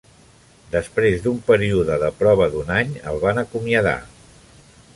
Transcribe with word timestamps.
Després 0.75 1.19
d'un 1.25 1.35
període 1.49 1.97
de 2.03 2.09
prova 2.23 2.47
d'un 2.55 2.73
any, 2.77 2.97
el 3.13 3.21
van 3.27 3.43
acomiadar. 3.43 3.97